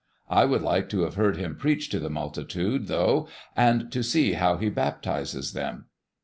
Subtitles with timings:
[0.31, 4.33] I would like to have heard him preach to the multitude, though, and to see
[4.33, 5.85] how he baptizes them.